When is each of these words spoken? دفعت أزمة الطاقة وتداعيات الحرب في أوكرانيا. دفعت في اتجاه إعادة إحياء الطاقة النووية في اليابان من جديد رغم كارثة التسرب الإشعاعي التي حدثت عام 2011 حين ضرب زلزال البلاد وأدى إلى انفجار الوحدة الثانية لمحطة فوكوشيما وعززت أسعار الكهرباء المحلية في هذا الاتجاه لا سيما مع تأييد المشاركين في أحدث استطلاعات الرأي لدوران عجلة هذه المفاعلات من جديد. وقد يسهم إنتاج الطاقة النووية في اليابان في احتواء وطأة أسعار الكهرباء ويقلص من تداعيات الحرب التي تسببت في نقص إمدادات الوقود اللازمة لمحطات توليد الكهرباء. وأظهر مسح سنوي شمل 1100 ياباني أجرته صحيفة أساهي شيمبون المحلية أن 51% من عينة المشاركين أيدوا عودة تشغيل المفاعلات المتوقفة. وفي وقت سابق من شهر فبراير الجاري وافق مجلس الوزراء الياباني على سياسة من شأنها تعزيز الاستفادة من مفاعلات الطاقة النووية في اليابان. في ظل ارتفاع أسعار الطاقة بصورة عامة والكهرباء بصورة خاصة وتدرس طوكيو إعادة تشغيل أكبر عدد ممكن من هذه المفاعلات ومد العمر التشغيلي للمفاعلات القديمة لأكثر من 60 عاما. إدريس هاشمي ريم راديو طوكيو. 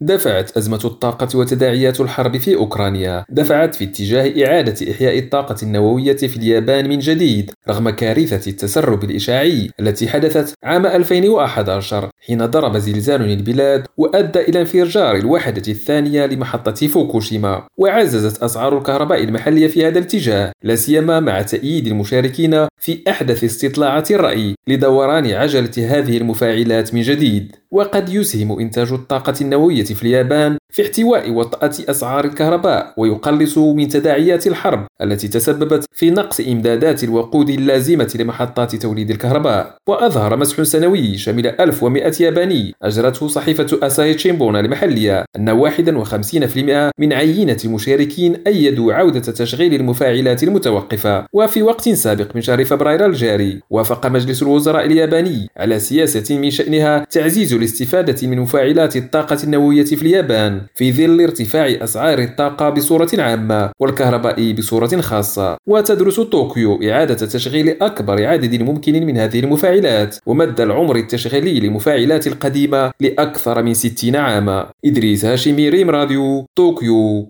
دفعت 0.00 0.56
أزمة 0.56 0.80
الطاقة 0.84 1.38
وتداعيات 1.38 2.00
الحرب 2.00 2.36
في 2.36 2.54
أوكرانيا. 2.54 3.24
دفعت 3.28 3.74
في 3.74 3.84
اتجاه 3.84 4.46
إعادة 4.46 4.92
إحياء 4.92 5.18
الطاقة 5.18 5.56
النووية 5.62 6.16
في 6.16 6.36
اليابان 6.36 6.88
من 6.88 6.98
جديد 6.98 7.50
رغم 7.68 7.90
كارثة 7.90 8.50
التسرب 8.50 9.04
الإشعاعي 9.04 9.70
التي 9.80 10.08
حدثت 10.08 10.54
عام 10.64 10.86
2011 10.86 12.10
حين 12.26 12.46
ضرب 12.46 12.76
زلزال 12.78 13.22
البلاد 13.22 13.86
وأدى 13.96 14.40
إلى 14.40 14.60
انفجار 14.60 15.16
الوحدة 15.16 15.62
الثانية 15.68 16.26
لمحطة 16.26 16.86
فوكوشيما 16.86 17.66
وعززت 17.76 18.42
أسعار 18.42 18.78
الكهرباء 18.78 19.24
المحلية 19.24 19.68
في 19.68 19.86
هذا 19.86 19.98
الاتجاه 19.98 20.52
لا 20.62 20.74
سيما 20.74 21.20
مع 21.20 21.42
تأييد 21.42 21.86
المشاركين 21.86 22.66
في 22.80 23.02
أحدث 23.08 23.44
استطلاعات 23.44 24.10
الرأي 24.10 24.54
لدوران 24.68 25.26
عجلة 25.26 25.70
هذه 25.78 26.16
المفاعلات 26.16 26.94
من 26.94 27.02
جديد. 27.02 27.56
وقد 27.70 28.08
يسهم 28.08 28.60
إنتاج 28.60 28.92
الطاقة 28.92 29.34
النووية 29.40 29.84
في 29.84 30.02
اليابان 30.02 30.58
في 30.76 30.82
احتواء 30.82 31.30
وطأة 31.30 31.70
أسعار 31.90 32.24
الكهرباء 32.24 32.94
ويقلص 32.96 33.58
من 33.58 33.88
تداعيات 33.88 34.46
الحرب 34.46 34.86
التي 35.02 35.28
تسببت 35.28 35.84
في 35.92 36.10
نقص 36.10 36.40
إمدادات 36.40 37.04
الوقود 37.04 37.50
اللازمة 37.50 38.16
لمحطات 38.20 38.76
توليد 38.76 39.10
الكهرباء. 39.10 39.76
وأظهر 39.86 40.36
مسح 40.36 40.62
سنوي 40.62 41.16
شمل 41.18 41.46
1100 41.46 42.12
ياباني 42.20 42.74
أجرته 42.82 43.28
صحيفة 43.28 43.78
أساهي 43.82 44.14
شيمبون 44.14 44.56
المحلية 44.56 45.24
أن 45.36 45.50
51% 45.50 46.90
من 46.98 47.12
عينة 47.12 47.56
المشاركين 47.64 48.36
أيدوا 48.46 48.94
عودة 48.94 49.20
تشغيل 49.20 49.74
المفاعلات 49.74 50.42
المتوقفة. 50.42 51.26
وفي 51.32 51.62
وقت 51.62 51.88
سابق 51.88 52.28
من 52.34 52.40
شهر 52.40 52.64
فبراير 52.64 53.06
الجاري 53.06 53.60
وافق 53.70 54.06
مجلس 54.06 54.42
الوزراء 54.42 54.86
الياباني 54.86 55.48
على 55.56 55.78
سياسة 55.78 56.38
من 56.38 56.50
شأنها 56.50 57.06
تعزيز 57.10 57.54
الاستفادة 57.54 58.28
من 58.28 58.38
مفاعلات 58.38 58.96
الطاقة 58.96 59.38
النووية 59.44 59.84
في 59.84 60.02
اليابان. 60.02 60.65
في 60.74 60.92
ظل 60.92 61.20
ارتفاع 61.20 61.66
أسعار 61.66 62.18
الطاقة 62.18 62.70
بصورة 62.70 63.10
عامة 63.18 63.70
والكهرباء 63.80 64.52
بصورة 64.52 65.00
خاصة 65.00 65.56
وتدرس 65.66 66.20
طوكيو 66.20 66.82
إعادة 66.82 67.14
تشغيل 67.14 67.82
أكبر 67.82 68.26
عدد 68.26 68.62
ممكن 68.62 69.06
من 69.06 69.16
هذه 69.18 69.40
المفاعلات 69.40 70.16
ومد 70.26 70.60
العمر 70.60 70.96
التشغيلي 70.96 71.60
للمفاعلات 71.60 72.26
القديمة 72.26 72.92
لأكثر 73.00 73.62
من 73.62 73.74
60 73.74 74.16
عاما. 74.16 74.70
إدريس 74.84 75.24
هاشمي 75.24 75.68
ريم 75.68 75.90
راديو 75.90 76.46
طوكيو. 76.56 77.28